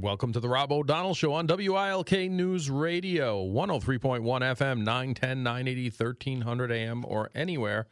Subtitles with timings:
[0.00, 6.72] Welcome to the Rob O'Donnell Show on WILK News Radio, 103.1 FM, 910, 980, 1300
[6.72, 7.86] AM, or anywhere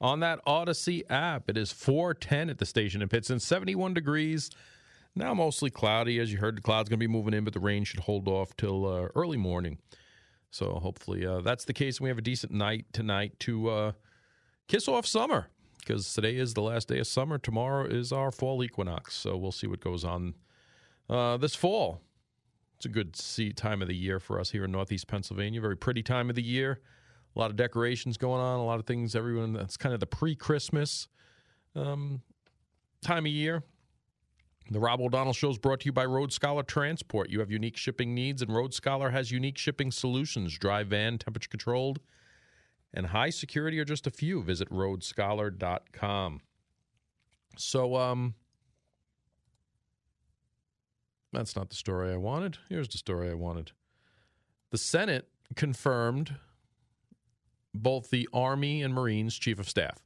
[0.00, 1.50] on that Odyssey app.
[1.50, 4.50] It is 410 at the station in Pittston, 71 degrees.
[5.14, 6.18] Now mostly cloudy.
[6.18, 8.26] As you heard, the clouds going to be moving in, but the rain should hold
[8.26, 9.76] off till uh, early morning.
[10.50, 12.00] So hopefully uh, that's the case.
[12.00, 13.92] We have a decent night tonight to uh,
[14.66, 15.48] kiss off summer
[15.78, 17.36] because today is the last day of summer.
[17.36, 19.12] Tomorrow is our fall equinox.
[19.12, 20.32] So we'll see what goes on
[21.08, 22.00] uh, this fall.
[22.76, 25.60] It's a good see time of the year for us here in Northeast Pennsylvania.
[25.60, 26.80] Very pretty time of the year.
[27.34, 28.60] A lot of decorations going on.
[28.60, 29.14] A lot of things.
[29.14, 29.52] Everyone.
[29.52, 31.08] That's kind of the pre-Christmas
[31.74, 32.22] um,
[33.00, 33.62] time of year.
[34.70, 37.28] The Rob O'Donnell Show is brought to you by Road Scholar Transport.
[37.28, 40.56] You have unique shipping needs, and Road Scholar has unique shipping solutions.
[40.58, 42.00] Dry van, temperature controlled,
[42.94, 44.42] and high security are just a few.
[44.42, 46.40] Visit roadscholar.com.
[47.58, 48.34] So, um,
[51.34, 52.58] that's not the story I wanted.
[52.68, 53.72] Here's the story I wanted.
[54.70, 56.36] The Senate confirmed
[57.74, 60.04] both the Army and Marines Chief of Staff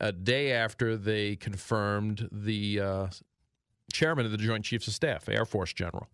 [0.00, 3.06] a day after they confirmed the uh,
[3.92, 6.08] chairman of the Joint Chiefs of Staff, Air Force General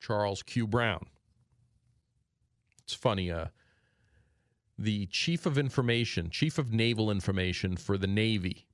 [0.00, 0.66] Charles Q.
[0.66, 1.06] Brown.
[2.84, 3.30] It's funny.
[3.30, 3.46] Uh,
[4.78, 8.66] the chief of information, chief of naval information for the Navy,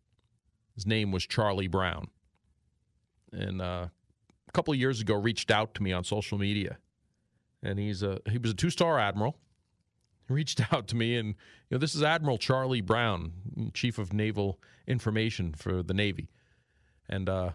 [0.74, 2.08] his name was Charlie Brown
[3.32, 3.86] and uh,
[4.48, 6.78] a couple of years ago reached out to me on social media,
[7.62, 9.38] and he's a he was a two star admiral.
[10.28, 11.34] He reached out to me, and you
[11.72, 16.28] know this is Admiral Charlie Brown, Chief of Naval Information for the Navy,
[17.08, 17.50] and uh,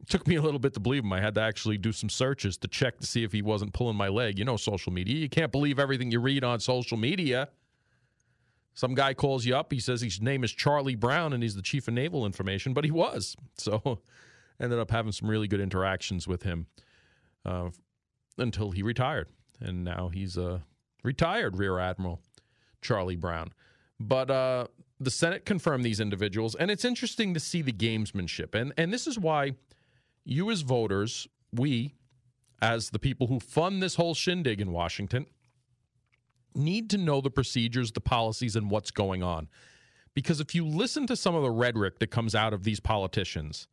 [0.00, 1.12] it took me a little bit to believe him.
[1.12, 3.96] I had to actually do some searches to check to see if he wasn't pulling
[3.96, 4.38] my leg.
[4.38, 5.16] You know, social media.
[5.16, 7.48] You can't believe everything you read on social media.
[8.74, 9.72] Some guy calls you up.
[9.72, 12.84] He says his name is Charlie Brown and he's the chief of naval information, but
[12.84, 13.36] he was.
[13.56, 14.00] So
[14.60, 16.66] ended up having some really good interactions with him
[17.44, 17.70] uh,
[18.38, 19.28] until he retired.
[19.60, 20.62] And now he's a
[21.02, 22.20] retired Rear Admiral
[22.80, 23.52] Charlie Brown.
[24.00, 24.66] But uh,
[25.00, 28.54] the Senate confirmed these individuals, and it's interesting to see the gamesmanship.
[28.54, 29.52] And, and this is why
[30.24, 31.94] you, as voters, we,
[32.60, 35.26] as the people who fund this whole shindig in Washington,
[36.54, 39.48] need to know the procedures, the policies, and what's going on.
[40.14, 43.66] Because if you listen to some of the rhetoric that comes out of these politicians,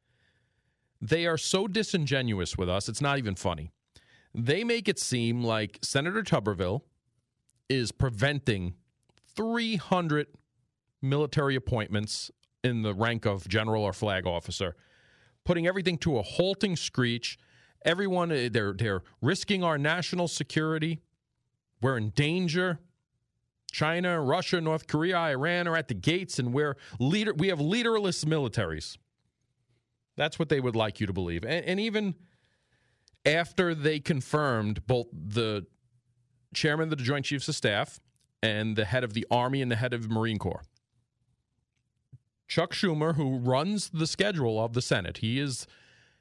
[1.02, 3.72] they are so disingenuous with us, it's not even funny.
[4.34, 6.82] They make it seem like Senator Tuberville
[7.68, 8.76] is preventing
[9.36, 10.28] 300
[11.02, 12.32] military appointments
[12.64, 14.76] in the rank of general or flag officer,
[15.44, 17.40] putting everything to a halting screech.
[17.84, 21.02] Everyone, eh, they're, they're risking our national security.
[21.82, 22.80] We're in danger.
[23.72, 27.34] China, Russia, North Korea, Iran are at the gates, and we're leader.
[27.34, 28.98] We have leaderless militaries.
[30.16, 31.44] That's what they would like you to believe.
[31.44, 32.16] And, and even
[33.26, 35.66] after they confirmed both the
[36.54, 38.00] chairman of the Joint Chiefs of Staff
[38.44, 40.64] and the head of the Army and the head of the Marine Corps,
[42.48, 45.68] Chuck Schumer, who runs the schedule of the Senate, he is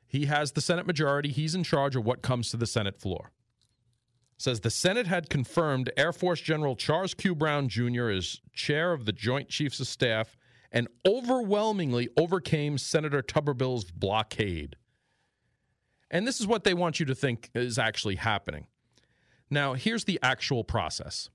[0.07, 1.31] he has the Senate majority.
[1.31, 3.31] He's in charge of what comes to the Senate floor.
[4.39, 7.35] Says the Senate had confirmed Air Force General Charles Q.
[7.35, 8.09] Brown Jr.
[8.09, 10.37] as chair of the Joint Chiefs of Staff
[10.73, 14.77] and overwhelmingly overcame Senator Tuberville's blockade.
[16.11, 18.67] And this is what they want you to think is actually happening.
[19.49, 21.31] Now, here's the actual process.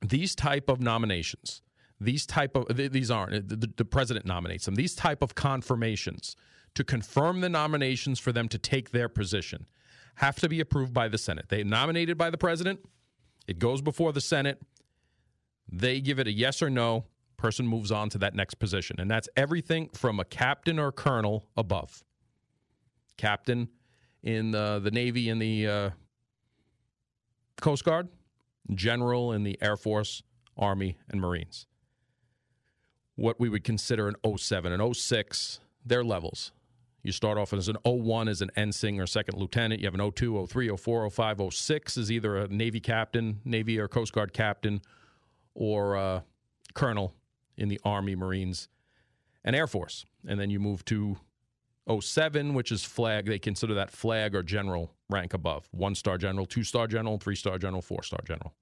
[0.00, 1.62] These type of nominations,
[2.00, 4.74] these type of these aren't the, the president nominates them.
[4.74, 6.36] These type of confirmations
[6.74, 9.66] to confirm the nominations for them to take their position
[10.16, 11.46] have to be approved by the Senate.
[11.48, 12.80] They nominated by the president.
[13.46, 14.60] It goes before the Senate.
[15.70, 17.06] They give it a yes or no
[17.42, 19.00] person moves on to that next position.
[19.00, 22.04] And that's everything from a captain or colonel above.
[23.16, 23.68] Captain
[24.22, 25.90] in the, the Navy and the uh,
[27.60, 28.08] Coast Guard,
[28.72, 30.22] general in the Air Force,
[30.56, 31.66] Army, and Marines.
[33.16, 36.52] What we would consider an 07 an 06, their levels.
[37.02, 39.80] You start off as an 01 as an ensign or second lieutenant.
[39.80, 43.88] You have an 02, 03, 04, 05, 06 is either a Navy captain, Navy or
[43.88, 44.80] Coast Guard captain,
[45.56, 46.20] or uh,
[46.74, 47.12] colonel
[47.62, 48.68] in the Army, Marines,
[49.44, 50.04] and Air Force.
[50.26, 51.16] And then you move to
[52.00, 53.26] 07, which is flag.
[53.26, 57.36] They consider that flag or general rank above one star general, two star general, three
[57.36, 58.52] star general, four star general.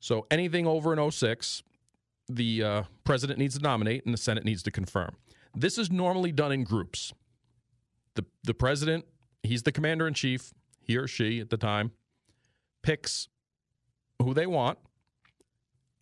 [0.00, 1.62] So anything over an 06,
[2.28, 5.16] the uh, president needs to nominate and the Senate needs to confirm.
[5.54, 7.12] This is normally done in groups.
[8.14, 9.04] The, the president,
[9.42, 11.92] he's the commander in chief, he or she at the time,
[12.82, 13.28] picks
[14.22, 14.78] who they want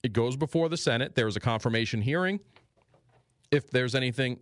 [0.08, 1.14] it goes before the Senate.
[1.14, 2.40] There's a confirmation hearing.
[3.50, 4.40] If there's anything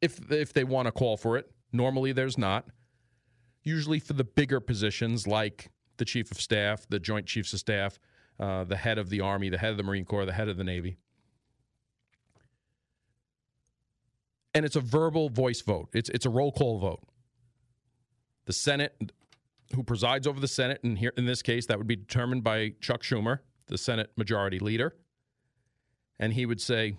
[0.00, 1.50] if if they want to call for it.
[1.72, 2.66] Normally, there's not.
[3.64, 7.98] Usually, for the bigger positions like the chief of staff, the joint chiefs of staff,
[8.38, 10.56] uh, the head of the Army, the head of the Marine Corps, the head of
[10.56, 10.96] the Navy.
[14.54, 15.88] And it's a verbal voice vote.
[15.92, 17.02] It's it's a roll call vote.
[18.44, 19.12] The Senate,
[19.74, 22.74] who presides over the Senate, and here in this case, that would be determined by
[22.80, 24.94] Chuck Schumer, the Senate Majority Leader,
[26.18, 26.96] and he would say,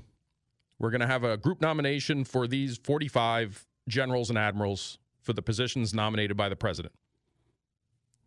[0.80, 5.42] "We're going to have a group nomination for these 45 generals and admirals for the
[5.42, 6.96] positions nominated by the president."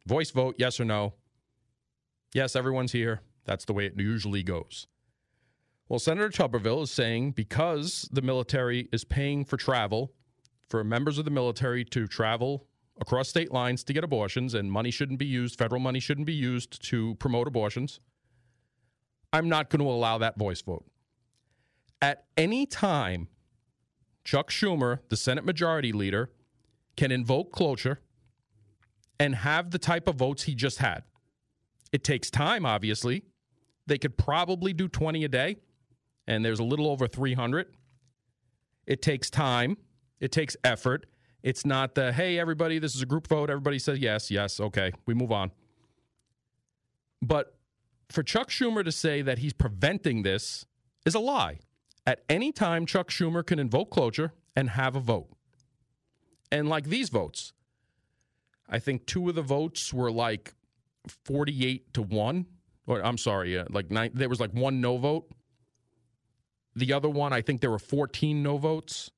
[0.07, 1.15] Voice vote, yes or no.
[2.35, 3.23] Yes, everyone's here.
[3.45, 4.87] That's the way it usually goes.
[5.89, 10.13] Well, Senator Tuberville is saying because the military is paying for travel
[10.69, 12.67] for members of the military to travel
[13.01, 16.35] across state lines to get abortions, and money shouldn't be used, federal money shouldn't be
[16.35, 18.01] used to promote abortions,
[19.35, 20.85] I'm not going to allow that voice vote.
[22.01, 23.27] At any time,
[24.23, 26.31] Chuck Schumer, the Senate Majority Leader,
[26.97, 28.01] can invoke cloture
[29.19, 31.03] and have the type of votes he just had.
[31.91, 33.25] It takes time, obviously.
[33.89, 35.57] They could probably do 20 a day,
[36.29, 37.67] and there's a little over 300.
[38.87, 39.79] It takes time,
[40.21, 41.07] it takes effort.
[41.43, 43.51] It's not the, hey, everybody, this is a group vote.
[43.51, 45.51] Everybody says yes, yes, okay, we move on.
[47.21, 47.57] But
[48.11, 50.67] for Chuck Schumer to say that he's preventing this
[51.05, 51.59] is a lie.
[52.07, 55.29] At any time, Chuck Schumer can invoke cloture and have a vote.
[56.53, 57.53] And like these votes,
[58.69, 60.55] I think two of the votes were like
[61.25, 62.47] 48 to 1.
[62.87, 65.31] Or I'm sorry, uh, like nine, there was like one no vote.
[66.77, 69.11] The other one, I think there were 14 no votes.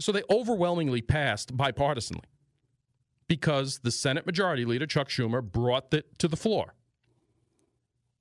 [0.00, 2.24] So they overwhelmingly passed bipartisanly
[3.28, 6.74] because the Senate Majority Leader, Chuck Schumer, brought it to the floor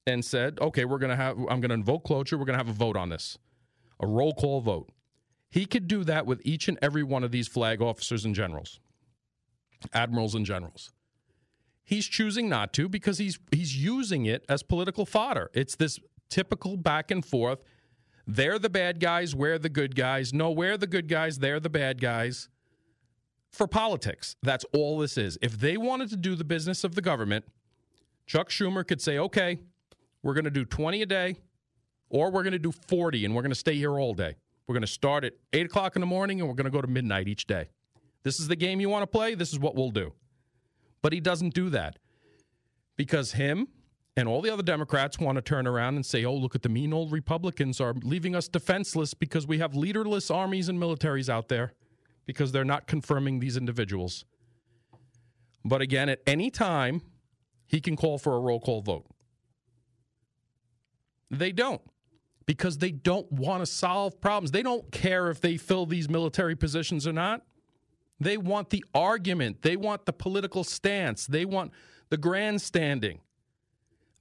[0.05, 2.37] and said, okay, we're going to have, I'm going to invoke cloture.
[2.37, 3.37] We're going to have a vote on this,
[3.99, 4.89] a roll call vote.
[5.49, 8.79] He could do that with each and every one of these flag officers and generals
[9.93, 10.91] admirals and generals.
[11.83, 15.51] He's choosing not to because he's he's using it as political fodder.
[15.53, 17.59] It's this typical back and forth.
[18.25, 20.33] They're the bad guys, we're the good guys.
[20.33, 22.47] No, we're the good guys, they're the bad guys.
[23.51, 25.37] For politics, that's all this is.
[25.41, 27.45] If they wanted to do the business of the government,
[28.25, 29.59] Chuck Schumer could say, okay,
[30.23, 31.35] we're going to do 20 a day,
[32.09, 34.35] or we're going to do 40 and we're going to stay here all day.
[34.65, 36.81] We're going to start at 8 o'clock in the morning and we're going to go
[36.81, 37.69] to midnight each day.
[38.23, 39.35] This is the game you want to play.
[39.35, 40.13] This is what we'll do.
[41.01, 41.97] But he doesn't do that
[42.95, 43.67] because him
[44.15, 46.69] and all the other Democrats want to turn around and say, oh, look at the
[46.69, 51.49] mean old Republicans are leaving us defenseless because we have leaderless armies and militaries out
[51.49, 51.73] there
[52.25, 54.23] because they're not confirming these individuals.
[55.65, 57.01] But again, at any time,
[57.65, 59.05] he can call for a roll call vote.
[61.37, 61.81] They don't
[62.45, 64.51] because they don't want to solve problems.
[64.51, 67.41] They don't care if they fill these military positions or not.
[68.19, 69.61] They want the argument.
[69.61, 71.25] They want the political stance.
[71.25, 71.71] They want
[72.09, 73.19] the grandstanding.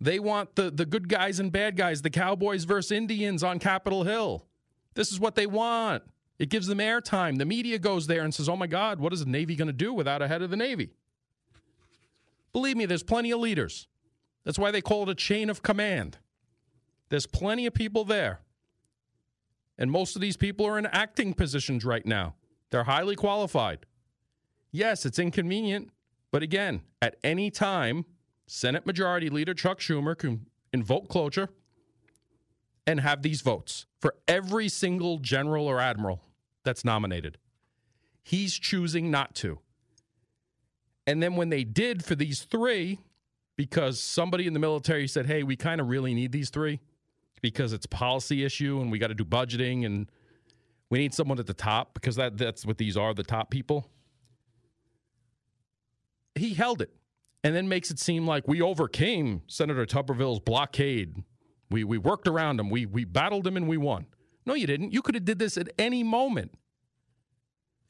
[0.00, 4.04] They want the, the good guys and bad guys, the Cowboys versus Indians on Capitol
[4.04, 4.46] Hill.
[4.94, 6.02] This is what they want.
[6.38, 7.38] It gives them airtime.
[7.38, 9.72] The media goes there and says, oh my God, what is the Navy going to
[9.72, 10.90] do without a head of the Navy?
[12.52, 13.86] Believe me, there's plenty of leaders.
[14.44, 16.18] That's why they call it a chain of command.
[17.12, 18.40] There's plenty of people there.
[19.76, 22.36] And most of these people are in acting positions right now.
[22.70, 23.80] They're highly qualified.
[24.70, 25.90] Yes, it's inconvenient,
[26.30, 28.06] but again, at any time,
[28.46, 31.50] Senate Majority Leader Chuck Schumer can invoke cloture
[32.86, 36.22] and have these votes for every single general or admiral
[36.64, 37.36] that's nominated.
[38.22, 39.58] He's choosing not to.
[41.06, 43.00] And then when they did for these three,
[43.54, 46.80] because somebody in the military said, hey, we kind of really need these three
[47.42, 50.10] because it's policy issue and we got to do budgeting and
[50.88, 53.90] we need someone at the top because that, that's what these are the top people.
[56.34, 56.94] He held it
[57.44, 61.22] and then makes it seem like we overcame Senator Tuberville's blockade.
[61.70, 64.06] We, we worked around him, we, we battled him, and we won.
[64.46, 64.92] No, you didn't.
[64.92, 66.52] You could have did this at any moment.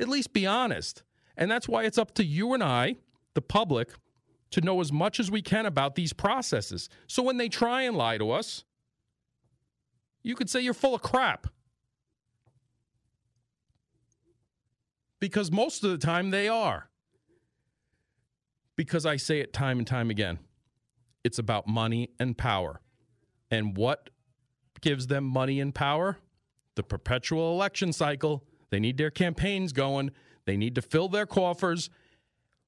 [0.00, 1.02] At least be honest.
[1.36, 2.96] And that's why it's up to you and I,
[3.34, 3.90] the public,
[4.50, 6.88] to know as much as we can about these processes.
[7.06, 8.64] So when they try and lie to us,
[10.22, 11.48] you could say you're full of crap.
[15.22, 16.88] because most of the time they are.
[18.74, 20.40] Because I say it time and time again
[21.22, 22.80] it's about money and power.
[23.48, 24.10] And what
[24.80, 26.18] gives them money and power?
[26.74, 28.42] The perpetual election cycle.
[28.70, 30.10] They need their campaigns going,
[30.44, 31.88] they need to fill their coffers.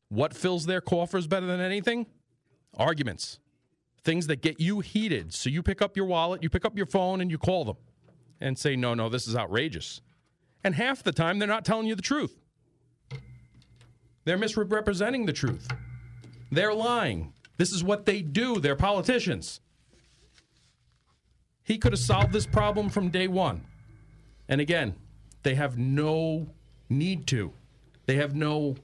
[0.09, 2.07] What fills their coffers better than anything?
[2.77, 3.41] Arguments.
[4.05, 5.33] Things that get you heated.
[5.33, 7.77] So you pick up your wallet, you pick up your phone, and you call them
[8.41, 10.03] and say, no, no, this is outrageous.
[10.63, 12.39] And half the time, they're not telling you the truth.
[14.25, 15.69] They're misrepresenting the truth.
[16.51, 17.33] They're lying.
[17.57, 18.61] This is what they do.
[18.61, 19.61] They're politicians.
[21.63, 23.65] He could have solved this problem from day one.
[24.49, 24.95] And again,
[25.43, 26.49] they have no
[26.89, 27.53] need to.
[28.07, 28.77] They have no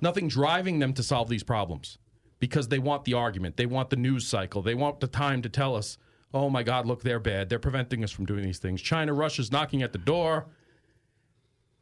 [0.00, 1.98] nothing driving them to solve these problems
[2.40, 3.56] because they want the argument.
[3.56, 4.62] They want the news cycle.
[4.62, 5.98] They want the time to tell us,
[6.34, 7.48] "Oh my god, look, they're bad.
[7.48, 8.82] They're preventing us from doing these things.
[8.82, 10.46] China, Russia's knocking at the door."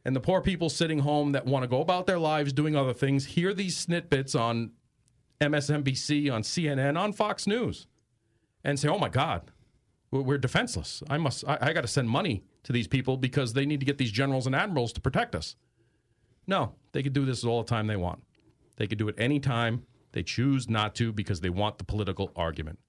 [0.05, 2.93] And the poor people sitting home that want to go about their lives doing other
[2.93, 4.71] things hear these snippets on
[5.41, 7.87] MSNBC, on CNN, on Fox News,
[8.63, 9.51] and say, "Oh my God,
[10.11, 11.01] we're defenseless.
[11.09, 11.47] I must.
[11.47, 14.11] I, I got to send money to these people because they need to get these
[14.11, 15.55] generals and admirals to protect us."
[16.47, 18.23] No, they could do this all the time they want.
[18.77, 19.83] They could do it anytime.
[20.11, 22.79] They choose not to because they want the political argument.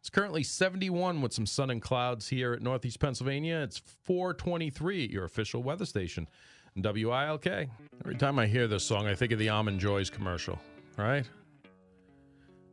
[0.01, 3.57] It's currently 71 with some sun and clouds here at Northeast Pennsylvania.
[3.57, 6.27] It's 423 at your official weather station,
[6.75, 7.45] WILK.
[7.45, 10.57] Every time I hear this song, I think of the Almond Joys commercial,
[10.97, 11.29] right?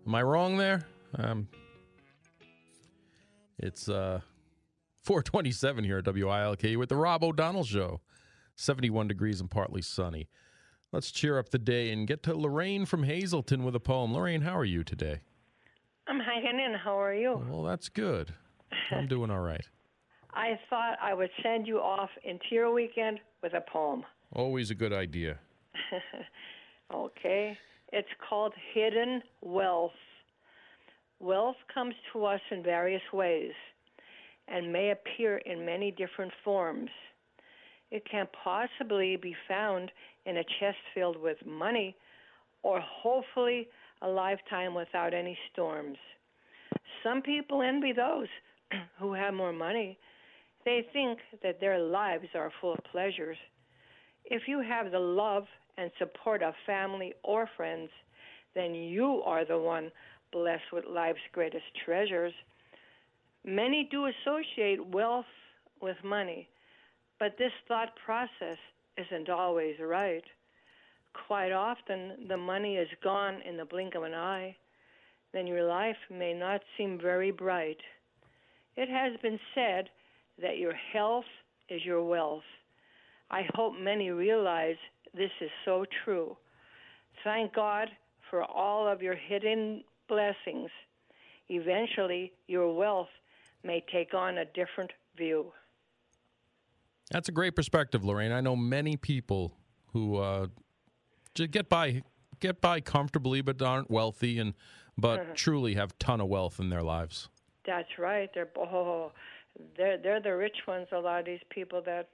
[0.06, 0.86] Am I wrong there?
[1.16, 1.48] Um,
[3.58, 4.20] it's uh,
[5.02, 8.00] 427 here at WILK with the Rob O'Donnell Show.
[8.56, 10.30] 71 degrees and partly sunny.
[10.92, 14.14] Let's cheer up the day and get to Lorraine from Hazleton with a poem.
[14.14, 15.20] Lorraine, how are you today?
[16.08, 16.47] I'm in.
[16.82, 17.42] How are you?
[17.50, 18.34] Well, that's good.
[18.90, 19.64] I'm doing all right.
[20.32, 24.04] I thought I would send you off into your weekend with a poem.
[24.32, 25.38] Always a good idea.
[26.94, 27.56] Okay?
[27.92, 29.92] It's called Hidden Wealth.
[31.20, 33.52] Wealth comes to us in various ways
[34.46, 36.90] and may appear in many different forms.
[37.90, 39.90] It can possibly be found
[40.26, 41.96] in a chest filled with money
[42.62, 43.68] or hopefully
[44.02, 45.98] a lifetime without any storms.
[47.02, 48.28] Some people envy those
[48.98, 49.98] who have more money.
[50.64, 53.36] They think that their lives are full of pleasures.
[54.24, 55.44] If you have the love
[55.76, 57.88] and support of family or friends,
[58.54, 59.90] then you are the one
[60.32, 62.32] blessed with life's greatest treasures.
[63.44, 65.24] Many do associate wealth
[65.80, 66.48] with money,
[67.18, 68.58] but this thought process
[68.96, 70.24] isn't always right.
[71.26, 74.56] Quite often, the money is gone in the blink of an eye.
[75.32, 77.78] Then your life may not seem very bright.
[78.76, 79.88] It has been said
[80.40, 81.24] that your health
[81.68, 82.44] is your wealth.
[83.30, 84.76] I hope many realize
[85.14, 86.36] this is so true.
[87.24, 87.88] Thank God
[88.30, 90.70] for all of your hidden blessings.
[91.48, 93.08] Eventually, your wealth
[93.64, 95.52] may take on a different view.
[97.10, 98.32] That's a great perspective, Lorraine.
[98.32, 99.54] I know many people
[99.92, 100.46] who uh,
[101.34, 102.02] get by
[102.40, 104.54] get by comfortably, but aren't wealthy, and
[104.98, 107.28] but truly have ton of wealth in their lives.
[107.66, 108.28] That's right.
[108.34, 109.12] They're oh,
[109.76, 110.88] they're they're the rich ones.
[110.92, 112.08] A lot of these people that,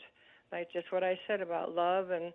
[0.52, 2.32] like just what I said about love and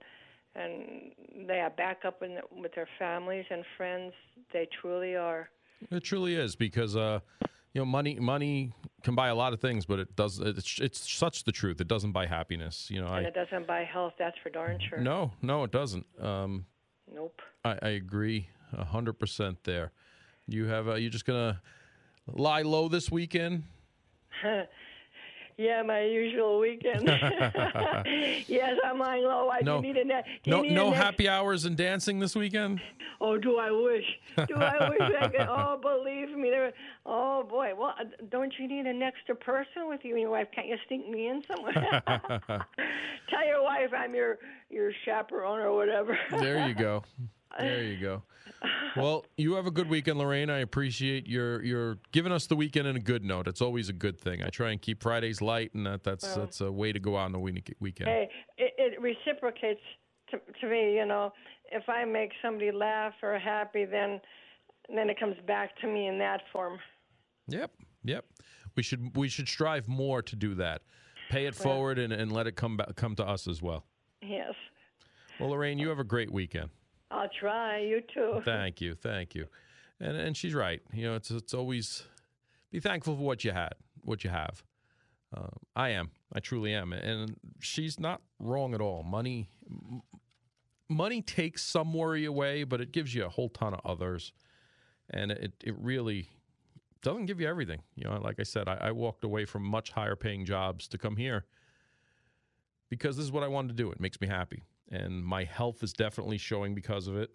[0.55, 1.11] and
[1.47, 4.13] they have backup in with their families and friends.
[4.51, 5.49] They truly are.
[5.91, 7.19] It truly is because uh,
[7.73, 10.39] you know, money money can buy a lot of things, but it does.
[10.39, 11.79] It's, it's such the truth.
[11.79, 12.89] It doesn't buy happiness.
[12.89, 14.99] You know, And I it doesn't buy health, that's for darn sure.
[14.99, 16.05] no, no, it doesn't.
[16.21, 16.65] Um,
[17.11, 17.41] Nope.
[17.65, 19.91] I, I agree a hundred percent there.
[20.49, 21.61] You have uh, you just gonna
[22.27, 23.63] lie low this weekend?
[25.61, 27.03] Yeah, my usual weekend.
[28.47, 29.49] yes, I'm lying low.
[29.49, 29.81] I No.
[29.81, 32.79] do need a ne- do you No, no happy hours and dancing this weekend.
[33.19, 34.05] Oh, do I wish?
[34.47, 35.41] Do I wish I could?
[35.49, 36.71] Oh, believe me, there.
[37.05, 37.73] Oh boy.
[37.77, 40.47] Well, uh, don't you need an extra person with you and your wife?
[40.55, 41.73] Can't you sneak me in somewhere?
[43.29, 44.37] Tell your wife I'm your
[44.69, 46.17] your chaperone or whatever.
[46.39, 47.03] There you go.
[47.59, 48.23] There you go.
[48.97, 50.49] Well, you have a good weekend, Lorraine.
[50.49, 53.47] I appreciate your your giving us the weekend in a good note.
[53.47, 54.43] It's always a good thing.
[54.43, 57.25] I try and keep Fridays light, and that, that's that's a way to go out
[57.25, 58.09] on the week- weekend.
[58.09, 59.79] hey, it, it reciprocates
[60.31, 60.95] to, to me.
[60.95, 61.31] You know,
[61.71, 64.19] if I make somebody laugh or happy, then
[64.93, 66.79] then it comes back to me in that form.
[67.47, 67.71] Yep,
[68.03, 68.25] yep.
[68.75, 70.81] We should we should strive more to do that.
[71.29, 73.85] Pay it forward and, and let it come back, come to us as well.
[74.21, 74.55] Yes,
[75.39, 76.71] Well, Lorraine, you have a great weekend.
[77.11, 77.79] I'll try.
[77.79, 78.41] You too.
[78.45, 79.47] Thank you, thank you.
[79.99, 80.81] And and she's right.
[80.93, 82.03] You know, it's it's always
[82.71, 84.63] be thankful for what you had, what you have.
[85.35, 86.11] Uh, I am.
[86.33, 86.93] I truly am.
[86.93, 89.03] And she's not wrong at all.
[89.03, 90.01] Money, m-
[90.87, 94.33] money takes some worry away, but it gives you a whole ton of others,
[95.09, 96.29] and it it really
[97.01, 97.81] doesn't give you everything.
[97.95, 100.97] You know, like I said, I, I walked away from much higher paying jobs to
[100.97, 101.45] come here
[102.89, 103.91] because this is what I wanted to do.
[103.91, 107.31] It makes me happy, and my health is definitely showing because of it.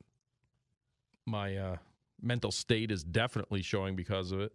[1.27, 1.77] My uh,
[2.21, 4.53] mental state is definitely showing because of it.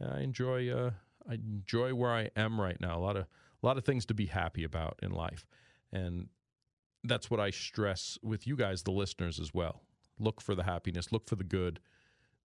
[0.00, 0.90] And I enjoy uh,
[1.28, 2.98] I enjoy where I am right now.
[2.98, 5.46] A lot of a lot of things to be happy about in life,
[5.92, 6.28] and
[7.04, 9.82] that's what I stress with you guys, the listeners, as well.
[10.18, 11.12] Look for the happiness.
[11.12, 11.80] Look for the good.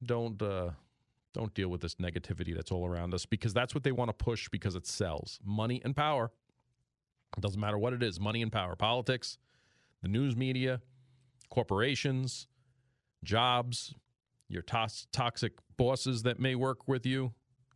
[0.03, 0.71] Don't uh,
[1.33, 4.13] don't deal with this negativity that's all around us because that's what they want to
[4.13, 6.31] push because it sells money and power.
[7.37, 9.37] It doesn't matter what it is money and power, politics,
[10.01, 10.81] the news media,
[11.49, 12.47] corporations,
[13.23, 13.93] jobs,
[14.47, 17.33] your toxic bosses that may work with you.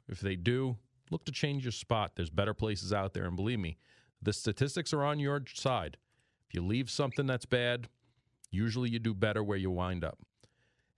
[0.08, 0.78] If they do,
[1.12, 2.14] look to change your spot.
[2.16, 3.26] There's better places out there.
[3.26, 3.78] And believe me,
[4.22, 5.98] the statistics are on your side.
[6.48, 7.88] If you leave something that's bad,
[8.52, 10.20] usually you do better where you wind up.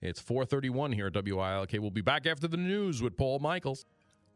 [0.01, 1.71] It's 431 here at WILK.
[1.73, 3.85] We'll be back after the news with Paul Michaels.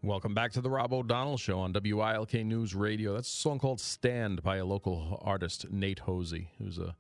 [0.02, 3.16] Welcome back to the Rob O'Donnell Show on WILK News Radio.
[3.16, 6.96] That's a song called Stand by a local artist, Nate Hosey, who's a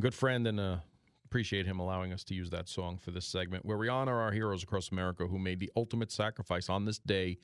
[0.00, 0.78] good friend and uh,
[1.24, 4.32] appreciate him allowing us to use that song for this segment where we honor our
[4.32, 7.38] heroes across America who made the ultimate sacrifice on this day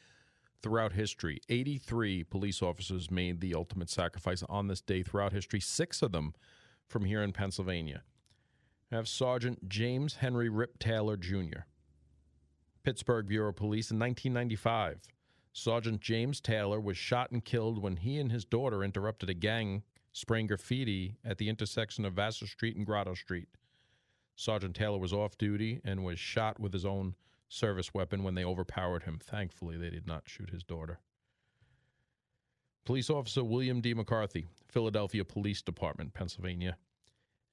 [0.61, 1.41] throughout history.
[1.49, 6.35] 83 police officers made the ultimate sacrifice on this day throughout history, six of them
[6.89, 8.03] from here in Pennsylvania.
[8.91, 11.61] Have Sergeant James Henry Rip Taylor Jr.
[12.87, 15.09] Pittsburgh Bureau of Police in 1995.
[15.53, 19.83] Sergeant James Taylor was shot and killed when he and his daughter interrupted a gang
[20.13, 23.49] spraying graffiti at the intersection of Vassar Street and Grotto Street.
[24.37, 27.17] Sergeant Taylor was off duty and was shot with his own
[27.49, 29.19] service weapon when they overpowered him.
[29.21, 31.01] Thankfully, they did not shoot his daughter.
[32.85, 33.95] Police Officer William D.
[33.95, 36.77] McCarthy, Philadelphia Police Department, Pennsylvania,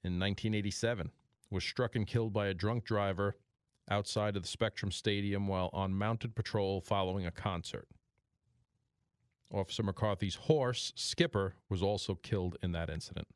[0.04, 1.10] in 1987,
[1.50, 3.34] was struck and killed by a drunk driver
[3.90, 7.88] outside of the Spectrum Stadium while on mounted patrol following a concert.
[9.52, 13.28] Officer McCarthy's horse, Skipper, was also killed in that incident.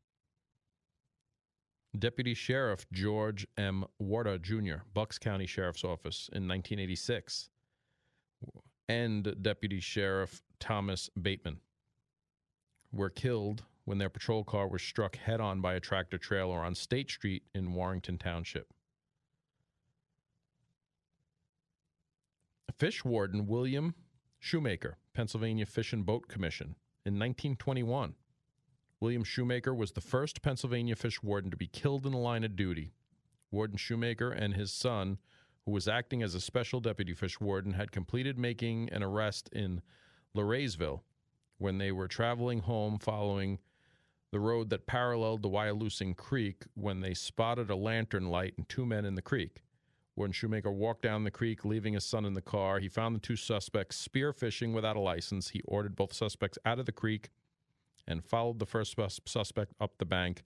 [1.98, 3.84] Deputy Sheriff George M.
[4.02, 7.48] Warda Jr., Bucks County Sheriff's Office in 1986,
[8.88, 11.58] and Deputy Sheriff Thomas Bateman
[12.92, 16.74] were killed when their patrol car was struck head on by a tractor trailer on
[16.74, 18.72] State Street in Warrington Township.
[22.78, 23.92] Fish Warden William
[24.38, 28.14] Shoemaker, Pennsylvania Fish and Boat Commission, in 1921.
[29.00, 32.54] William Shoemaker was the first Pennsylvania fish warden to be killed in the line of
[32.54, 32.92] duty.
[33.50, 35.18] Warden Shoemaker and his son,
[35.64, 39.82] who was acting as a special deputy fish warden, had completed making an arrest in
[40.36, 41.00] LeRaysville
[41.58, 43.58] when they were traveling home following
[44.30, 48.86] the road that paralleled the Wyalusing Creek when they spotted a lantern light and two
[48.86, 49.62] men in the creek.
[50.18, 53.20] When Shoemaker walked down the creek, leaving his son in the car, he found the
[53.20, 55.50] two suspects spearfishing without a license.
[55.50, 57.31] He ordered both suspects out of the creek
[58.04, 60.42] and followed the first sus- suspect up the bank.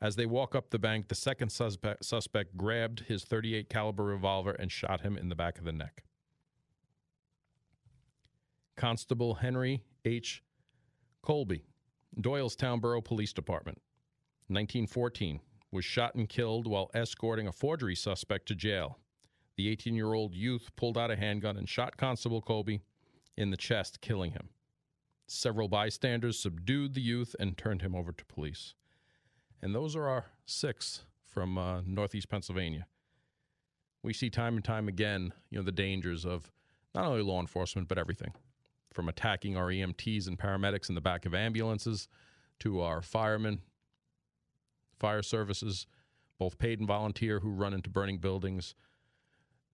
[0.00, 4.52] As they walk up the bank, the second suspect, suspect grabbed his 38 caliber revolver
[4.52, 6.04] and shot him in the back of the neck.
[8.76, 10.44] Constable Henry H.
[11.22, 11.64] Colby,
[12.20, 13.78] Doylestown Borough Police Department,
[14.46, 15.40] 1914,
[15.72, 18.98] was shot and killed while escorting a forgery suspect to jail.
[19.56, 22.82] The 18 year old youth pulled out a handgun and shot Constable Colby
[23.36, 24.50] in the chest, killing him.
[25.26, 28.74] Several bystanders subdued the youth and turned him over to police.
[29.62, 32.86] And those are our six from uh, Northeast Pennsylvania.
[34.02, 36.50] We see time and time again, you know, the dangers of
[36.94, 38.32] not only law enforcement but everything,
[38.92, 42.08] from attacking our EMTs and paramedics in the back of ambulances
[42.60, 43.60] to our firemen,
[45.02, 45.88] fire services,
[46.38, 48.76] both paid and volunteer, who run into burning buildings,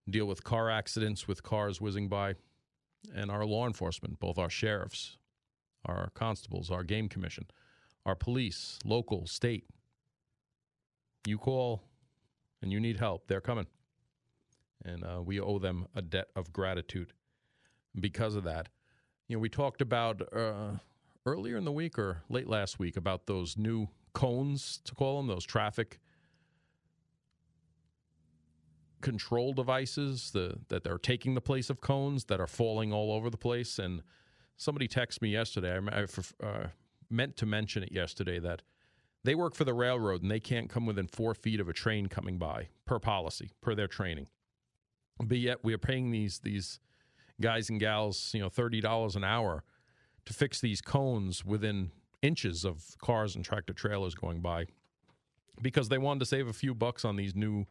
[0.09, 2.35] deal with car accidents with cars whizzing by,
[3.14, 5.19] and our law enforcement, both our sheriffs,
[5.85, 7.47] our constables, our game commission,
[8.07, 9.67] our police, local, state.
[11.27, 11.83] You call
[12.62, 13.67] and you need help, they're coming.
[14.83, 17.12] And uh, we owe them a debt of gratitude
[18.01, 18.71] because of that.
[19.29, 20.79] You know, we talked about uh,
[21.27, 25.27] earlier in the week or late last week about those new cones, to call them,
[25.27, 26.01] those traffic
[29.01, 33.31] control devices the, that are taking the place of cones that are falling all over
[33.31, 33.79] the place.
[33.79, 34.03] And
[34.57, 35.79] somebody texted me yesterday.
[35.92, 36.07] I,
[36.44, 36.66] uh,
[37.11, 38.62] meant to mention it yesterday that
[39.25, 42.07] they work for the railroad and they can't come within four feet of a train
[42.07, 44.29] coming by per policy, per their training.
[45.21, 46.81] But yet we are paying these these
[47.40, 49.64] guys and gals, you know, thirty dollars an hour
[50.27, 51.90] to fix these cones within
[52.23, 54.67] inches of cars and tractor trailers going by
[55.63, 57.67] because they wanted to save a few bucks on these new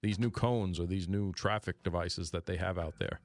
[0.00, 3.20] these new cones or these new traffic devices that they have out there.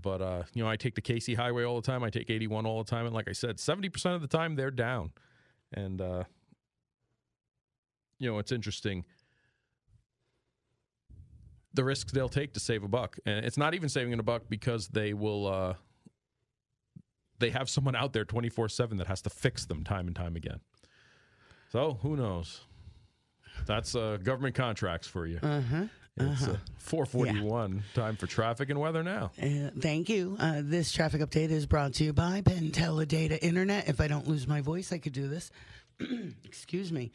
[0.00, 2.02] But uh, you know, I take the Casey Highway all the time.
[2.02, 4.70] I take 81 all the time, and like I said, 70% of the time they're
[4.70, 5.12] down.
[5.72, 6.24] And uh,
[8.18, 9.04] you know, it's interesting
[11.74, 14.42] the risks they'll take to save a buck, and it's not even saving a buck
[14.48, 15.46] because they will.
[15.46, 15.74] Uh,
[17.42, 20.36] they have someone out there 24 7 that has to fix them time and time
[20.36, 20.60] again.
[21.70, 22.60] So who knows?
[23.66, 25.38] That's uh, government contracts for you.
[25.42, 25.84] Uh-huh.
[26.18, 27.82] It's uh, 441.
[27.94, 29.30] Time for traffic and weather now.
[29.42, 30.36] Uh, thank you.
[30.38, 33.88] Uh, this traffic update is brought to you by Penn Teledata Internet.
[33.88, 35.50] If I don't lose my voice, I could do this.
[36.44, 37.12] Excuse me.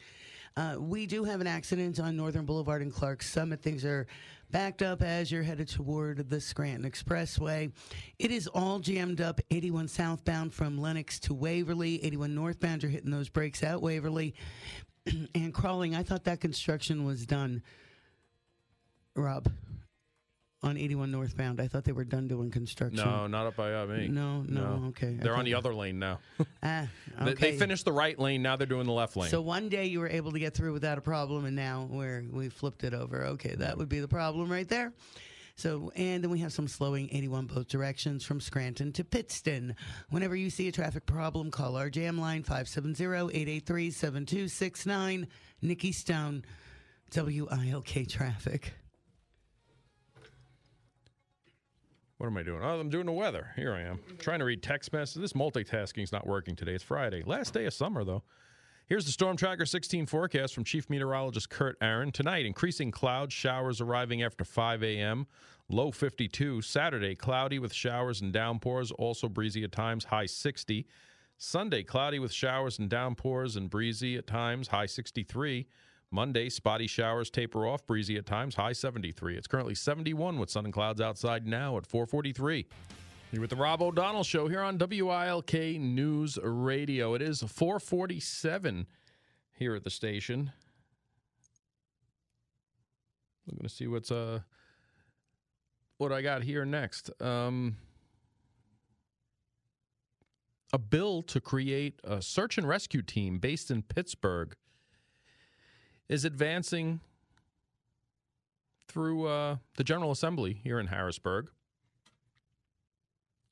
[0.56, 3.62] Uh, we do have an accident on Northern Boulevard and Clarks Summit.
[3.62, 4.08] Things are
[4.50, 7.70] backed up as you're headed toward the Scranton Expressway.
[8.18, 12.02] It is all jammed up 81 southbound from Lenox to Waverly.
[12.04, 14.34] 81 northbound, you're hitting those brakes out Waverly.
[15.34, 17.62] and crawling, I thought that construction was done.
[19.14, 19.48] Rob,
[20.62, 21.60] on 81 northbound.
[21.60, 23.04] I thought they were done doing construction.
[23.04, 24.08] No, not up by uh, me.
[24.08, 25.16] No, no, okay.
[25.20, 26.18] I They're on thought- the other lane now.
[26.62, 26.88] Ah,
[27.20, 27.50] They- okay.
[27.52, 28.42] They finished the right lane.
[28.42, 29.30] Now they're doing the left lane.
[29.30, 32.24] So one day you were able to get through without a problem, and now we're
[32.32, 33.24] we flipped it over.
[33.26, 34.92] Okay, that would be the problem right there.
[35.54, 39.74] So, and then we have some slowing 81 both directions from Scranton to Pittston.
[40.10, 45.26] Whenever you see a traffic problem, call our jam line 570-883-7269.
[45.62, 46.44] Nikki Stone,
[47.14, 48.72] WILK Traffic.
[52.18, 52.62] What am I doing?
[52.62, 53.52] Oh, I'm doing the weather.
[53.54, 53.98] Here I am.
[53.98, 54.16] Mm-hmm.
[54.16, 55.20] Trying to read text messages.
[55.22, 56.74] This multitasking is not working today.
[56.74, 57.22] It's Friday.
[57.24, 58.24] Last day of summer, though.
[58.86, 62.10] Here's the Storm Tracker 16 forecast from Chief Meteorologist Kurt Aaron.
[62.10, 65.26] Tonight, increasing clouds, showers arriving after 5 a.m.,
[65.68, 66.62] low 52.
[66.62, 70.86] Saturday, cloudy with showers and downpours, also breezy at times, high 60.
[71.36, 75.68] Sunday, cloudy with showers and downpours and breezy at times, high 63.
[76.10, 79.36] Monday, spotty showers taper off, breezy at times, high 73.
[79.36, 82.66] It's currently 71 with sun and clouds outside now at 443.
[83.30, 87.12] You're with the Rob O'Donnell Show here on WILK News Radio.
[87.12, 88.86] It is 447
[89.52, 90.50] here at the station.
[93.50, 94.40] Going to see what's uh
[95.98, 97.10] what I got here next.
[97.20, 97.76] Um,
[100.72, 104.54] a bill to create a search and rescue team based in Pittsburgh
[106.08, 107.00] is advancing
[108.86, 111.50] through uh, the General Assembly here in Harrisburg.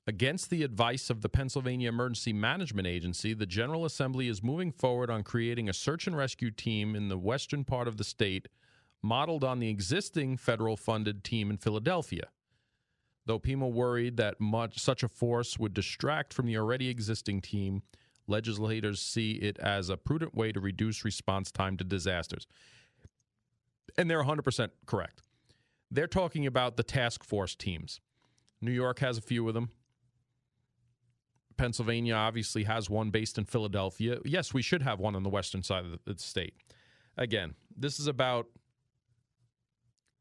[0.09, 5.11] Against the advice of the Pennsylvania Emergency Management Agency, the General Assembly is moving forward
[5.11, 8.47] on creating a search and rescue team in the western part of the state,
[9.03, 12.29] modeled on the existing federal funded team in Philadelphia.
[13.27, 17.83] Though PEMA worried that much, such a force would distract from the already existing team,
[18.27, 22.47] legislators see it as a prudent way to reduce response time to disasters.
[23.97, 25.23] And they're 100% correct.
[25.91, 28.01] They're talking about the task force teams.
[28.61, 29.71] New York has a few of them.
[31.57, 34.19] Pennsylvania obviously has one based in Philadelphia.
[34.25, 36.55] Yes, we should have one on the western side of the, state.
[37.17, 38.47] Again, this is about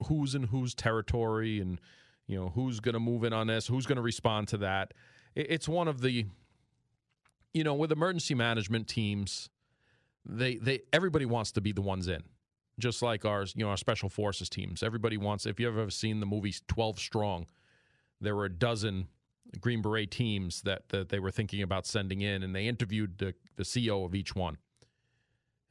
[0.08, 1.80] who's in whose territory and
[2.28, 4.94] you know who's going to move in on this, who's going to respond to that.
[5.36, 6.26] It's one of the
[7.56, 9.50] you know with emergency management teams,
[10.26, 12.24] they they everybody wants to be the ones in.
[12.80, 14.84] just like our you know our special forces teams.
[14.84, 15.46] Everybody wants.
[15.48, 17.48] If you've ever seen the movie Twelve Strong,
[18.22, 19.08] there were a dozen
[19.62, 23.34] Green Beret teams that that they were thinking about sending in, and they interviewed the
[23.56, 24.58] the CEO of each one.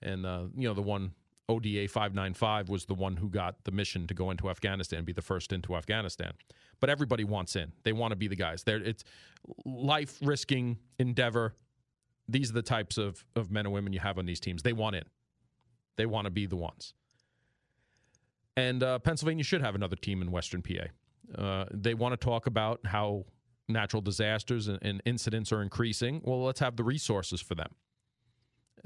[0.03, 1.13] And uh, you know the one
[1.49, 5.23] ODA 595 was the one who got the mission to go into Afghanistan, be the
[5.23, 6.33] first into Afghanistan.
[6.81, 7.73] But everybody wants in.
[7.85, 8.63] They want to be the guys.
[8.65, 9.05] They're, it's
[9.67, 11.55] life risking endeavor.
[12.29, 14.63] These are the types of, of men and women you have on these teams.
[14.63, 15.05] They want in.
[15.97, 16.95] They want to be the ones.
[18.57, 20.87] And uh, Pennsylvania should have another team in Western PA.
[21.37, 23.25] Uh, they want to talk about how
[23.69, 26.21] natural disasters and, and incidents are increasing.
[26.25, 27.75] Well, let's have the resources for them.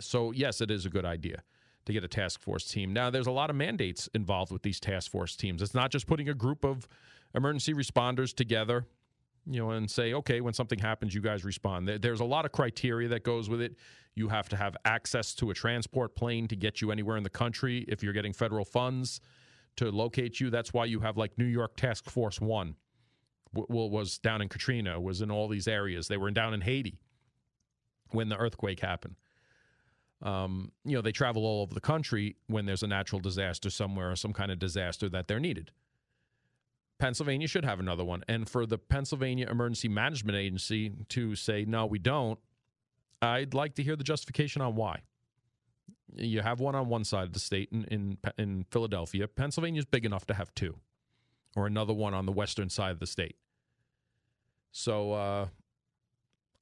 [0.01, 1.43] So, yes, it is a good idea
[1.87, 2.93] to get a task force team.
[2.93, 5.63] Now, there's a lot of mandates involved with these task force teams.
[5.63, 6.87] It's not just putting a group of
[7.35, 8.87] emergency responders together,
[9.49, 11.89] you know, and say, okay, when something happens, you guys respond.
[11.89, 13.77] There's a lot of criteria that goes with it.
[14.15, 17.31] You have to have access to a transport plane to get you anywhere in the
[17.31, 19.21] country if you're getting federal funds
[19.77, 20.51] to locate you.
[20.51, 22.75] That's why you have like New York Task Force One,
[23.55, 26.09] w- was down in Katrina, was in all these areas.
[26.09, 26.99] They were down in Haiti
[28.11, 29.17] when the earthquake happened.
[30.21, 34.11] Um, you know, they travel all over the country when there's a natural disaster somewhere
[34.11, 35.71] or some kind of disaster that they're needed.
[36.99, 38.25] Pennsylvania should have another one.
[38.29, 42.39] And for the Pennsylvania Emergency Management Agency to say, no, we don't,
[43.23, 45.03] I'd like to hear the justification on why.
[46.15, 49.29] You have one on one side of the state in, in, in Philadelphia.
[49.29, 50.77] Pennsylvania's big enough to have two,
[51.55, 53.37] or another one on the western side of the state.
[54.73, 55.47] So uh,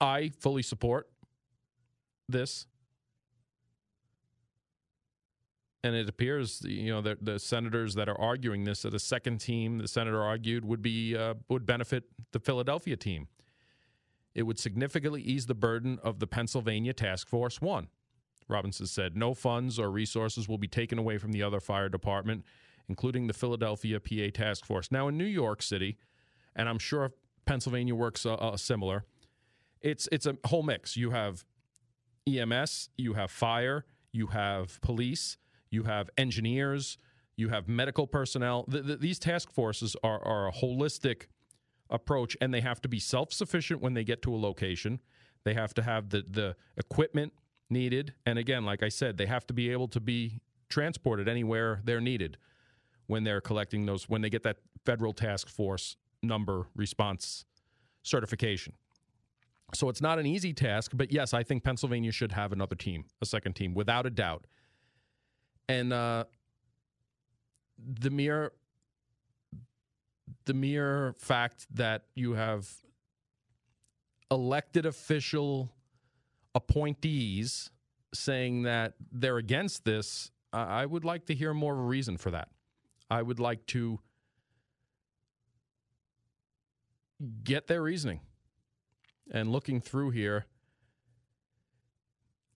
[0.01, 1.09] I fully support
[2.29, 2.67] this.
[5.87, 9.39] And it appears you know the, the senators that are arguing this that a second
[9.39, 13.29] team the senator argued would be uh, would benefit the Philadelphia team.
[14.35, 17.89] It would significantly ease the burden of the Pennsylvania Task Force One.
[18.49, 22.45] Robinson said no funds or resources will be taken away from the other fire department,
[22.89, 24.93] including the Philadelphia PA Task Force.
[24.93, 25.97] Now in New York City,
[26.55, 27.13] and I'm sure
[27.45, 29.05] Pennsylvania works uh, uh, similar.
[29.81, 30.97] It's it's a whole mix.
[30.97, 31.45] You have
[32.27, 35.37] EMS, you have fire, you have police
[35.71, 36.99] you have engineers,
[37.37, 38.65] you have medical personnel.
[38.69, 41.27] The, the, these task forces are, are a holistic
[41.91, 45.01] approach, and they have to be self sufficient when they get to a location.
[45.45, 47.33] They have to have the, the equipment
[47.71, 48.15] needed.
[48.25, 52.01] And again, like I said, they have to be able to be transported anywhere they're
[52.01, 52.37] needed
[53.07, 57.45] when they're collecting those, when they get that federal task force number response
[58.03, 58.73] certification.
[59.75, 63.05] So it's not an easy task, but yes, I think Pennsylvania should have another team,
[63.21, 64.47] a second team, without a doubt.
[65.69, 66.25] And uh,
[67.79, 68.53] the mere
[70.45, 72.69] the mere fact that you have
[74.31, 75.73] elected official
[76.55, 77.71] appointees
[78.15, 82.31] saying that they're against this, I would like to hear more of a reason for
[82.31, 82.49] that.
[83.11, 84.01] I would like to
[87.43, 88.21] get their reasoning.
[89.31, 90.47] And looking through here,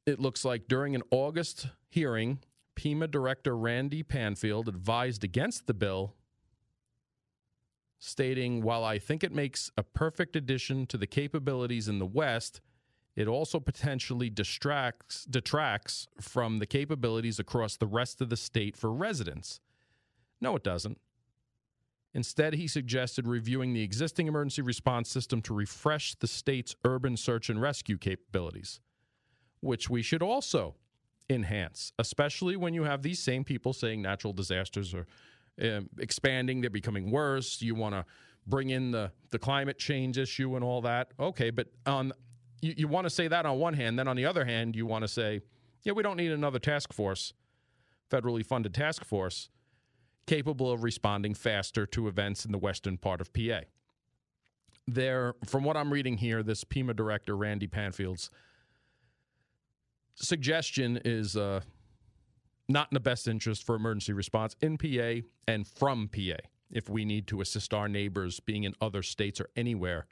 [0.07, 2.39] it looks like during an August hearing,
[2.81, 6.15] PEMA director Randy Padfield advised against the bill,
[7.99, 12.63] stating, While I think it makes a perfect addition to the capabilities in the West,
[13.15, 18.91] it also potentially distracts, detracts from the capabilities across the rest of the state for
[18.91, 19.61] residents.
[20.41, 20.99] No, it doesn't.
[22.15, 27.51] Instead, he suggested reviewing the existing emergency response system to refresh the state's urban search
[27.51, 28.81] and rescue capabilities,
[29.61, 30.77] which we should also
[31.31, 35.07] enhance, especially when you have these same people saying natural disasters are
[35.63, 37.63] uh, expanding, they're becoming worse.
[37.63, 38.05] You want to
[38.47, 41.13] bring in the, the climate change issue and all that.
[41.19, 42.13] Okay, but on
[42.61, 44.87] you, you want to say that on one hand, then on the other hand, you
[44.87, 45.41] want to say,
[45.83, 47.33] yeah, we don't need another task force,
[48.11, 49.49] federally funded task force,
[50.27, 53.61] capable of responding faster to events in the western part of PA.
[54.87, 58.31] There, from what I'm reading here, this PEMA director, Randy Padfield's
[60.21, 61.61] suggestion is uh,
[62.69, 66.39] not in the best interest for emergency response in PA and from PA
[66.71, 70.07] if we need to assist our neighbors being in other states or anywhere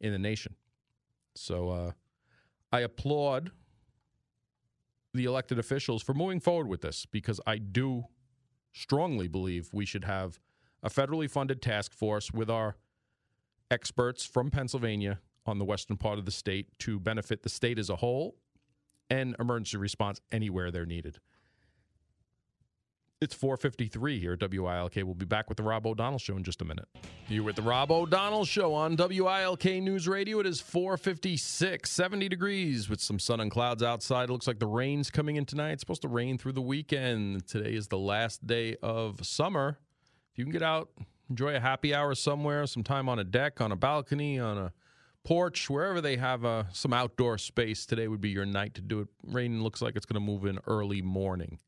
[0.00, 0.54] in the nation.
[1.34, 1.92] So uh,
[2.72, 3.50] I applaud
[5.12, 8.04] the elected officials for moving forward with this because I do
[8.72, 10.40] strongly believe we should have
[10.82, 12.76] a federally funded task force with our
[13.70, 17.90] experts from Pennsylvania on the western part of the state to benefit the state as
[17.90, 18.36] a whole
[19.10, 21.18] and emergency response anywhere they're needed.
[23.18, 24.94] It's 4:53 here at WILK.
[24.96, 26.86] We'll be back with the Rob O'Donnell show in just a minute.
[27.28, 30.38] You with the Rob O'Donnell show on WILK News Radio.
[30.40, 34.28] It is 4:56, 70 degrees with some sun and clouds outside.
[34.28, 35.72] It looks like the rain's coming in tonight.
[35.72, 37.46] It's supposed to rain through the weekend.
[37.46, 39.78] Today is the last day of summer.
[40.32, 40.90] If you can get out,
[41.30, 44.72] enjoy a happy hour somewhere, some time on a deck, on a balcony, on a
[45.26, 49.00] porch, wherever they have uh, some outdoor space, today would be your night to do
[49.00, 49.08] it.
[49.24, 51.58] Rain looks like it's going to move in early morning.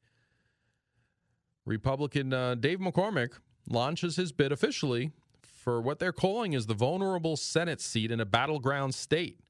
[1.67, 3.33] Republican uh, Dave McCormick
[3.69, 5.11] launches his bid officially
[5.43, 9.41] for what they're calling is the vulnerable Senate seat in a battleground state.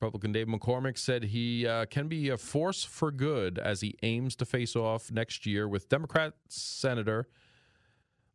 [0.00, 4.36] Republican Dave McCormick said he uh, can be a force for good as he aims
[4.36, 7.26] to face off next year with Democrat Senator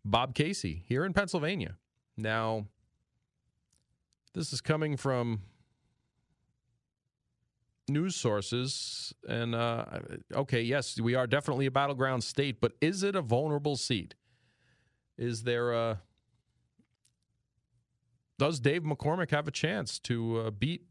[0.04, 1.78] Bob Casey here in Pennsylvania.
[2.18, 2.66] Now,
[4.34, 5.42] this is coming from
[7.88, 9.14] news sources.
[9.28, 9.86] And uh,
[10.34, 14.16] okay, yes, we are definitely a battleground state, but is it a vulnerable seat?
[15.18, 16.02] Is there a.
[18.40, 20.88] Does Dave McCormick have a chance to uh, beat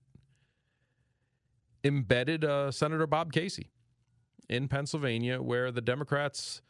[1.83, 3.71] embedded uh, Senator Bob Casey
[4.49, 6.63] in Pennsylvania, where the Democrats,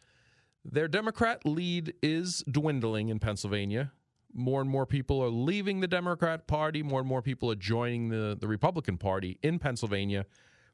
[0.64, 3.92] their Democrat lead is dwindling in Pennsylvania?
[4.34, 6.82] More and more people are leaving the Democrat Party.
[6.82, 10.26] More and more people are joining the, the Republican Party in Pennsylvania,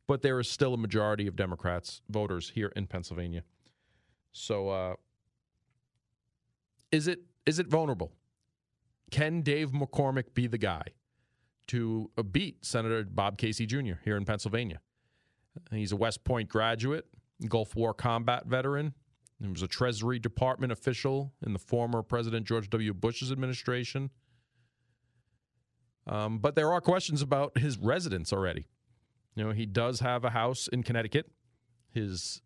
[0.07, 3.42] but there is still a majority of Democrats voters here in Pennsylvania.
[4.33, 4.95] So, uh,
[6.92, 8.12] is it is it vulnerable?
[9.11, 10.83] Can Dave McCormick be the guy
[11.69, 13.95] to uh, beat Senator Bob Casey Jr.
[14.05, 14.81] here in Pennsylvania?
[15.71, 17.07] He's a West Point graduate,
[17.49, 18.95] Gulf War combat veteran,
[19.40, 22.94] he was a Treasury Department official in the former President George W.
[22.94, 24.11] Bush's administration.
[26.07, 28.66] Um, but there are questions about his residence already.
[29.35, 31.31] You know, he does have a house in Connecticut.
[31.92, 32.40] His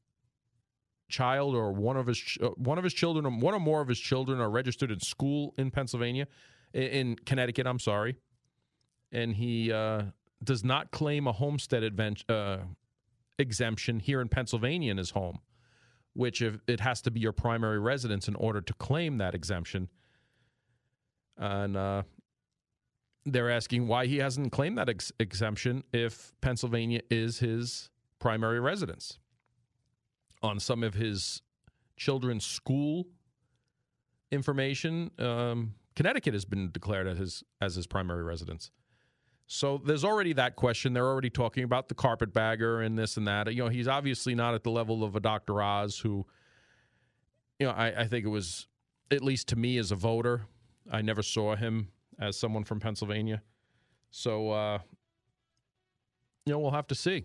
[1.08, 3.88] child or one of his uh, one of his children, or one or more of
[3.88, 6.26] his children, are registered in school in Pennsylvania,
[6.72, 7.66] in, Connecticut.
[7.66, 8.16] I'm sorry,
[9.12, 10.02] and he uh,
[10.42, 12.58] does not claim a homestead advent, uh,
[13.38, 15.40] exemption here in Pennsylvania in his home
[16.14, 19.88] which if it has to be your primary residence in order to claim that exemption.
[21.36, 22.02] And uh,
[23.24, 29.18] they're asking why he hasn't claimed that ex- exemption if Pennsylvania is his primary residence.
[30.42, 31.42] On some of his
[31.96, 33.06] children's school
[34.30, 38.70] information, um, Connecticut has been declared as his as his primary residence.
[39.52, 40.92] So there's already that question.
[40.92, 43.52] They're already talking about the carpetbagger and this and that.
[43.52, 45.60] You know, he's obviously not at the level of a Dr.
[45.60, 46.24] Oz who,
[47.58, 48.68] you know, I, I think it was,
[49.10, 50.46] at least to me as a voter,
[50.88, 51.88] I never saw him
[52.20, 53.42] as someone from Pennsylvania.
[54.12, 54.78] So, uh,
[56.46, 57.24] you know, we'll have to see.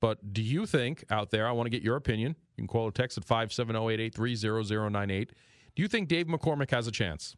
[0.00, 2.36] But do you think out there, I want to get your opinion.
[2.56, 5.32] You can call or text at 570 883 0098.
[5.76, 7.36] Do you think Dave McCormick has a chance?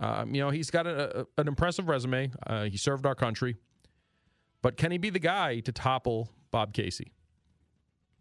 [0.00, 2.32] Um, you know, he's got a, a, an impressive resume.
[2.46, 3.56] Uh, he served our country.
[4.62, 7.12] But can he be the guy to topple Bob Casey?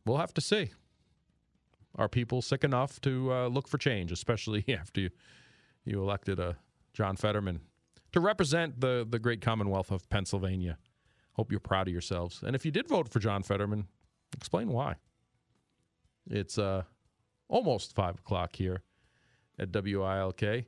[0.06, 0.72] We'll have to see.
[1.96, 5.10] Are people sick enough to uh, look for change, especially after you,
[5.86, 6.54] you elected uh,
[6.94, 7.62] John Fetterman
[8.12, 10.78] to represent the, the great Commonwealth of Pennsylvania?
[11.34, 12.42] Hope you're proud of yourselves.
[12.44, 13.88] And if you did vote for John Fetterman,
[14.36, 14.96] explain why.
[16.30, 16.84] It's uh,
[17.48, 18.84] almost 5 o'clock here
[19.60, 20.66] at WILK.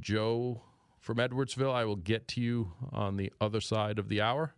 [0.00, 0.62] Joe
[1.00, 1.72] from Edwardsville.
[1.72, 4.54] I will get to you on the other side of the hour.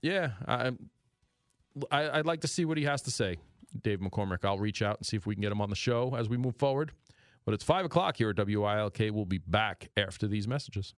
[0.00, 0.72] Yeah, I,
[1.90, 3.36] I, would like to see what he has to say,
[3.82, 4.44] Dave McCormick.
[4.44, 6.36] I'll reach out and see if we can get him on the show as we
[6.36, 6.92] move forward.
[7.44, 8.98] But it's 5 o'clock here at WILK.
[9.10, 10.94] We'll be back after these messages.